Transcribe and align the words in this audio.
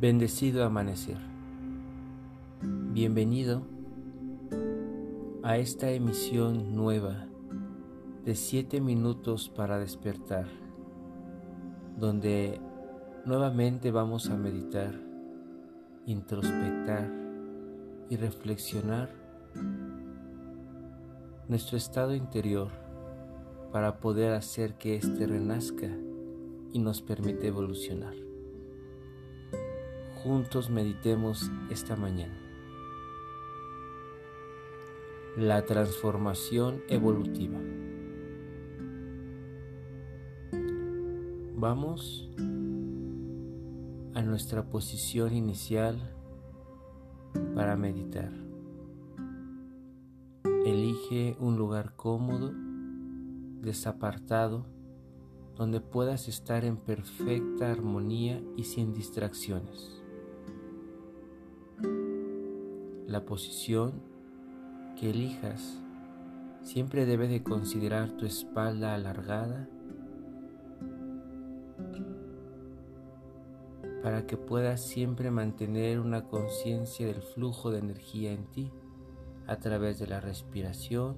Bendecido 0.00 0.64
amanecer. 0.64 1.16
Bienvenido 2.62 3.62
a 5.42 5.58
esta 5.58 5.90
emisión 5.90 6.76
nueva 6.76 7.26
de 8.24 8.36
7 8.36 8.80
minutos 8.80 9.48
para 9.48 9.80
despertar, 9.80 10.46
donde 11.98 12.60
nuevamente 13.24 13.90
vamos 13.90 14.30
a 14.30 14.36
meditar, 14.36 14.94
introspectar 16.06 17.10
y 18.08 18.14
reflexionar 18.14 19.10
nuestro 21.48 21.76
estado 21.76 22.14
interior 22.14 22.68
para 23.72 23.98
poder 23.98 24.34
hacer 24.34 24.74
que 24.74 24.94
éste 24.94 25.26
renazca 25.26 25.88
y 26.72 26.78
nos 26.78 27.02
permita 27.02 27.48
evolucionar 27.48 28.27
juntos 30.28 30.68
meditemos 30.68 31.50
esta 31.70 31.96
mañana. 31.96 32.38
La 35.38 35.64
transformación 35.64 36.82
evolutiva. 36.90 37.58
Vamos 41.56 42.28
a 44.12 44.20
nuestra 44.20 44.68
posición 44.68 45.32
inicial 45.32 46.14
para 47.54 47.74
meditar. 47.78 48.30
Elige 50.66 51.38
un 51.40 51.56
lugar 51.56 51.94
cómodo, 51.96 52.52
desapartado, 53.62 54.66
donde 55.56 55.80
puedas 55.80 56.28
estar 56.28 56.66
en 56.66 56.76
perfecta 56.76 57.72
armonía 57.72 58.42
y 58.58 58.64
sin 58.64 58.92
distracciones. 58.92 59.97
La 63.08 63.24
posición 63.24 64.02
que 65.00 65.08
elijas 65.08 65.80
siempre 66.60 67.06
debe 67.06 67.26
de 67.26 67.42
considerar 67.42 68.10
tu 68.10 68.26
espalda 68.26 68.94
alargada 68.94 69.66
para 74.02 74.26
que 74.26 74.36
puedas 74.36 74.82
siempre 74.82 75.30
mantener 75.30 76.00
una 76.00 76.26
conciencia 76.26 77.06
del 77.06 77.22
flujo 77.22 77.70
de 77.70 77.78
energía 77.78 78.32
en 78.32 78.44
ti 78.44 78.70
a 79.46 79.56
través 79.56 79.98
de 79.98 80.06
la 80.06 80.20
respiración 80.20 81.16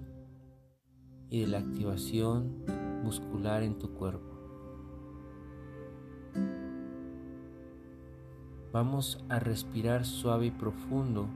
y 1.28 1.41
de 1.41 1.48
la 1.48 1.58
activación 1.58 2.64
muscular 3.02 3.64
en 3.64 3.77
tu 3.77 3.94
cuerpo. 3.94 4.38
Vamos 8.72 9.24
a 9.28 9.41
respirar 9.41 10.05
suave 10.05 10.46
y 10.46 10.50
profundo 10.52 11.28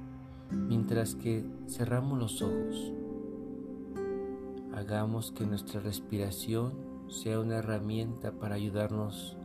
mientras 0.50 1.14
que 1.14 1.44
cerramos 1.68 2.18
los 2.18 2.42
ojos. 2.42 2.92
Hagamos 4.74 5.32
que 5.32 5.46
nuestra 5.46 5.80
respiración 5.80 6.74
sea 7.08 7.40
una 7.40 7.56
herramienta 7.56 8.32
para 8.32 8.56
ayudarnos 8.56 9.36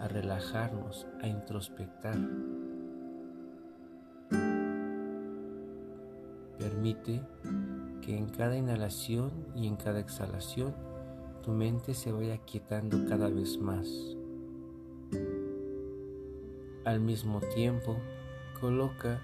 a 0.00 0.08
relajarnos, 0.08 1.06
a 1.22 1.28
introspectar. 1.28 2.18
Permite 6.58 7.22
que 8.00 8.16
en 8.16 8.28
cada 8.28 8.56
inhalación 8.56 9.30
y 9.54 9.66
en 9.66 9.76
cada 9.76 10.00
exhalación 10.00 10.74
tu 11.42 11.52
mente 11.52 11.94
se 11.94 12.10
vaya 12.12 12.38
quietando 12.38 13.04
cada 13.08 13.28
vez 13.28 13.58
más. 13.58 13.88
Al 16.84 17.00
mismo 17.00 17.40
tiempo, 17.40 17.96
coloca 18.60 19.20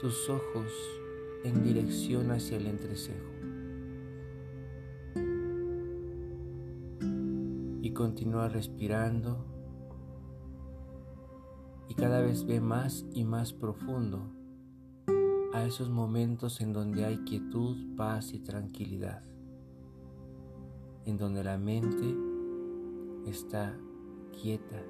tus 0.00 0.30
ojos 0.30 0.72
en 1.44 1.62
dirección 1.64 2.30
hacia 2.30 2.56
el 2.56 2.66
entrecejo. 2.66 3.32
Y 7.82 7.92
continúa 7.92 8.48
respirando 8.48 9.44
y 11.88 11.94
cada 11.94 12.20
vez 12.20 12.44
ve 12.44 12.60
más 12.60 13.06
y 13.12 13.24
más 13.24 13.52
profundo 13.52 14.30
a 15.52 15.64
esos 15.64 15.90
momentos 15.90 16.60
en 16.60 16.72
donde 16.72 17.04
hay 17.04 17.18
quietud, 17.18 17.96
paz 17.96 18.32
y 18.34 18.40
tranquilidad, 18.40 19.24
en 21.06 21.16
donde 21.16 21.42
la 21.42 21.58
mente 21.58 22.14
está 23.26 23.76
quieta, 24.32 24.82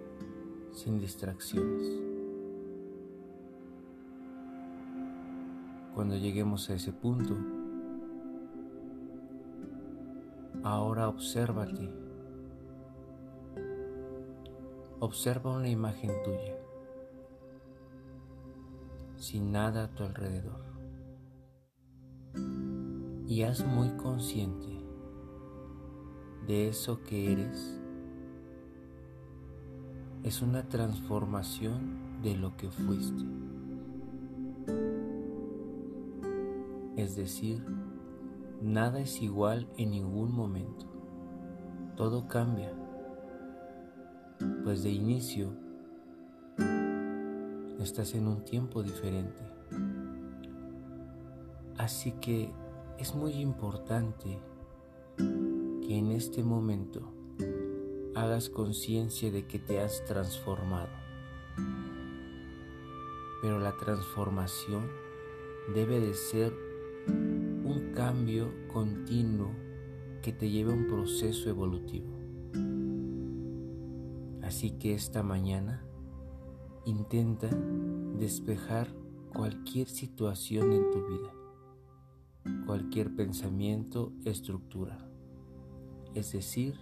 sin 0.72 0.98
distracciones. 0.98 2.07
Cuando 5.98 6.14
lleguemos 6.14 6.70
a 6.70 6.74
ese 6.74 6.92
punto, 6.92 7.36
ahora 10.62 11.08
obsérvate. 11.08 11.90
Observa 15.00 15.56
una 15.56 15.68
imagen 15.68 16.12
tuya, 16.22 16.56
sin 19.16 19.50
nada 19.50 19.82
a 19.82 19.88
tu 19.88 20.04
alrededor. 20.04 20.60
Y 23.26 23.42
haz 23.42 23.66
muy 23.66 23.88
consciente 23.96 24.80
de 26.46 26.68
eso 26.68 27.02
que 27.02 27.32
eres. 27.32 27.80
Es 30.22 30.42
una 30.42 30.68
transformación 30.68 32.22
de 32.22 32.36
lo 32.36 32.56
que 32.56 32.70
fuiste. 32.70 33.24
Es 36.98 37.14
decir, 37.14 37.62
nada 38.60 38.98
es 38.98 39.22
igual 39.22 39.68
en 39.76 39.92
ningún 39.92 40.34
momento. 40.34 40.84
Todo 41.96 42.26
cambia, 42.26 42.72
pues 44.64 44.82
de 44.82 44.90
inicio 44.90 45.52
estás 47.78 48.14
en 48.14 48.26
un 48.26 48.44
tiempo 48.44 48.82
diferente. 48.82 49.40
Así 51.76 52.10
que 52.20 52.52
es 52.98 53.14
muy 53.14 53.34
importante 53.34 54.40
que 55.16 55.98
en 55.98 56.10
este 56.10 56.42
momento 56.42 57.12
hagas 58.16 58.50
conciencia 58.50 59.30
de 59.30 59.46
que 59.46 59.60
te 59.60 59.80
has 59.80 60.04
transformado. 60.06 60.90
Pero 63.40 63.60
la 63.60 63.76
transformación 63.76 64.90
debe 65.72 66.00
de 66.00 66.14
ser 66.14 66.67
un 67.06 67.92
cambio 67.94 68.52
continuo 68.72 69.50
que 70.22 70.32
te 70.32 70.50
lleve 70.50 70.72
a 70.72 70.74
un 70.74 70.86
proceso 70.86 71.48
evolutivo. 71.48 72.18
Así 74.42 74.72
que 74.72 74.94
esta 74.94 75.22
mañana 75.22 75.84
intenta 76.84 77.48
despejar 78.18 78.88
cualquier 79.32 79.88
situación 79.88 80.72
en 80.72 80.90
tu 80.90 81.06
vida, 81.06 81.34
cualquier 82.66 83.14
pensamiento, 83.14 84.12
estructura. 84.24 84.98
Es 86.14 86.32
decir, 86.32 86.80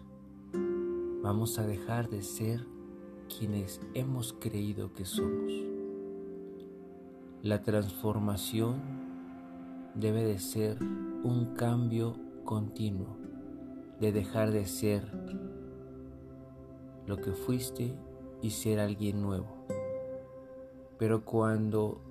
vamos 1.22 1.58
a 1.58 1.66
dejar 1.66 2.08
de 2.08 2.22
ser 2.22 2.64
quienes 3.28 3.80
hemos 3.94 4.32
creído 4.32 4.92
que 4.92 5.04
somos. 5.04 5.52
La 7.42 7.62
transformación 7.62 8.95
debe 9.96 10.22
de 10.24 10.38
ser 10.38 10.78
un 10.82 11.54
cambio 11.54 12.16
continuo, 12.44 13.16
de 13.98 14.12
dejar 14.12 14.50
de 14.50 14.66
ser 14.66 15.10
lo 17.06 17.16
que 17.16 17.32
fuiste 17.32 17.94
y 18.42 18.50
ser 18.50 18.78
alguien 18.78 19.22
nuevo. 19.22 19.66
Pero 20.98 21.24
cuando 21.24 22.02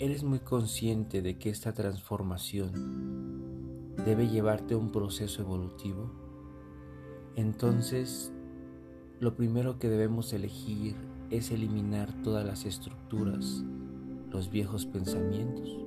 eres 0.00 0.24
muy 0.24 0.40
consciente 0.40 1.22
de 1.22 1.38
que 1.38 1.50
esta 1.50 1.72
transformación 1.72 2.72
debe 4.04 4.28
llevarte 4.28 4.74
a 4.74 4.78
un 4.78 4.90
proceso 4.90 5.42
evolutivo, 5.42 6.10
entonces 7.36 8.32
lo 9.20 9.36
primero 9.36 9.78
que 9.78 9.88
debemos 9.88 10.32
elegir 10.32 10.96
es 11.30 11.52
eliminar 11.52 12.12
todas 12.22 12.44
las 12.44 12.64
estructuras, 12.64 13.64
los 14.30 14.50
viejos 14.50 14.86
pensamientos 14.86 15.84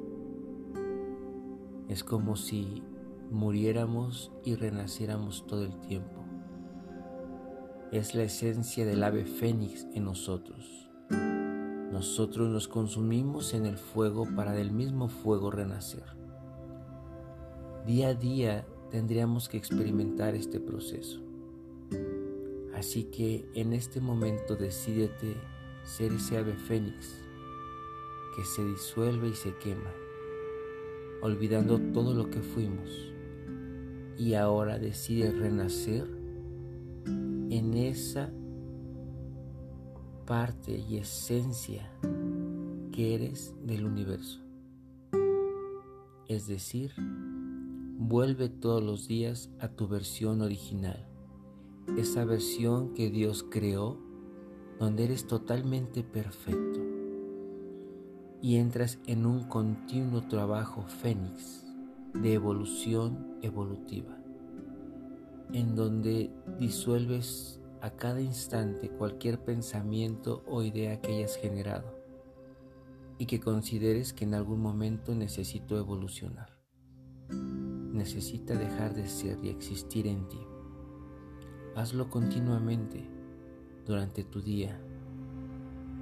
es 1.90 2.04
como 2.04 2.36
si 2.36 2.84
muriéramos 3.32 4.32
y 4.44 4.56
renaciéramos 4.56 5.46
todo 5.48 5.64
el 5.64 5.80
tiempo. 5.82 6.24
Es 7.92 8.16
la 8.16 8.24
esencia 8.24 8.86
del 8.86 9.04
ave 9.04 9.26
fénix 9.26 9.88
en 9.94 10.06
nosotros. 10.06 10.90
Nosotros 11.92 12.50
nos 12.50 12.68
consumimos 12.68 13.54
en 13.54 13.66
el 13.66 13.78
fuego 13.78 14.28
para 14.36 14.52
del 14.52 14.72
mismo 14.72 15.08
fuego 15.08 15.50
renacer. 15.52 16.04
Día 17.86 18.10
a 18.10 18.14
día 18.14 18.68
tendríamos 18.92 19.48
que 19.48 19.58
experimentar 19.58 20.36
este 20.36 20.60
proceso. 20.60 21.22
Así 22.76 23.06
que 23.06 23.50
en 23.56 23.74
este 23.74 24.02
momento 24.02 24.56
decídete 24.56 25.36
ser 25.84 26.12
ese 26.12 26.38
ave 26.38 26.54
fénix 26.54 27.18
que 28.36 28.44
se 28.44 28.64
disuelve 28.64 29.30
y 29.30 29.34
se 29.34 29.56
quema, 29.56 29.92
olvidando 31.22 31.80
todo 31.94 32.14
lo 32.14 32.30
que 32.30 32.42
fuimos. 32.42 32.90
Y 34.18 34.34
ahora 34.34 34.80
decide 34.80 35.32
renacer 35.32 36.08
en 37.50 37.74
esa 37.74 38.32
parte 40.26 40.78
y 40.78 40.98
esencia 40.98 41.90
que 42.92 43.16
eres 43.16 43.56
del 43.64 43.86
universo. 43.86 44.42
Es 46.28 46.48
decir, 46.48 46.92
vuelve 47.98 48.50
todos 48.50 48.84
los 48.84 49.08
días 49.08 49.50
a 49.60 49.70
tu 49.70 49.88
versión 49.88 50.42
original, 50.42 51.08
esa 51.98 52.26
versión 52.26 52.94
que 52.94 53.10
Dios 53.10 53.46
creó, 53.50 53.98
donde 54.80 55.06
eres 55.06 55.26
totalmente 55.26 56.04
perfecto 56.04 56.87
y 58.42 58.58
entras 58.58 59.00
en 59.08 59.26
un 59.26 59.44
continuo 59.44 60.22
trabajo 60.28 60.84
fénix 60.84 61.66
de 62.14 62.34
evolución 62.34 63.38
evolutiva, 63.42 64.18
en 65.54 65.76
donde 65.76 66.32
disuelves 66.60 67.60
a 67.82 67.92
cada 67.92 68.22
instante 68.22 68.90
cualquier 68.90 69.40
pensamiento 69.44 70.44
o 70.48 70.64
idea 70.64 71.00
que 71.00 71.16
hayas 71.16 71.36
generado 71.38 71.98
y 73.20 73.26
que 73.26 73.40
consideres 73.40 74.14
que 74.14 74.26
en 74.26 74.34
algún 74.34 74.62
momento 74.62 75.16
necesito 75.16 75.78
evolucionar. 75.78 76.58
Necesita 77.30 78.56
dejar 78.56 78.94
de 78.94 79.08
ser 79.08 79.40
y 79.44 79.50
existir 79.50 80.08
en 80.08 80.28
ti. 80.28 80.40
Hazlo 81.76 82.10
continuamente 82.10 83.10
durante 83.86 84.24
tu 84.24 84.42
día. 84.42 84.80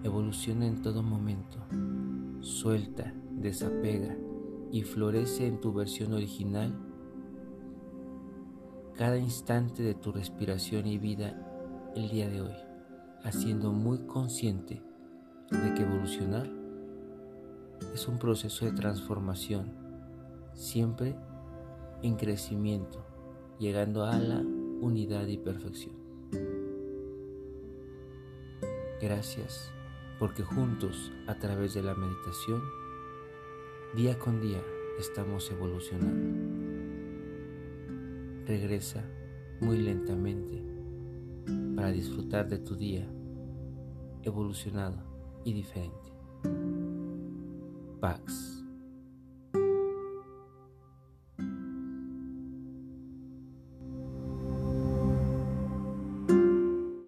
Evoluciona 0.05 0.67
en 0.67 0.83
todo 0.83 1.01
momento. 1.01 1.57
Suelta, 2.41 3.11
desapega 3.31 4.15
y 4.71 4.83
florece 4.83 5.47
en 5.47 5.59
tu 5.59 5.73
versión 5.73 6.13
original 6.13 6.77
cada 8.93 9.17
instante 9.17 9.81
de 9.81 9.95
tu 9.95 10.11
respiración 10.11 10.85
y 10.85 10.99
vida 10.99 11.91
el 11.95 12.09
día 12.09 12.29
de 12.29 12.41
hoy, 12.41 12.53
haciendo 13.23 13.73
muy 13.73 14.05
consciente 14.05 14.79
de 15.49 15.73
que 15.73 15.81
evolucionar 15.81 16.51
es 17.91 18.07
un 18.07 18.19
proceso 18.19 18.65
de 18.65 18.73
transformación, 18.73 19.73
siempre 20.53 21.15
en 22.03 22.15
crecimiento, 22.15 23.03
llegando 23.57 24.05
a 24.05 24.19
la 24.19 24.39
unidad 24.81 25.25
y 25.25 25.39
perfección. 25.39 25.95
Gracias 29.01 29.74
porque 30.19 30.43
juntos, 30.43 31.11
a 31.27 31.35
través 31.35 31.73
de 31.73 31.83
la 31.83 31.95
meditación, 31.95 32.61
día 33.95 34.17
con 34.17 34.41
día 34.41 34.61
estamos 34.99 35.49
evolucionando. 35.51 36.55
Regresa 38.45 39.03
muy 39.61 39.77
lentamente 39.77 40.63
para 41.75 41.91
disfrutar 41.91 42.47
de 42.47 42.59
tu 42.59 42.75
día 42.75 43.07
evolucionado 44.23 44.97
y 45.43 45.53
diferente. 45.53 46.11
Pax. 47.99 48.54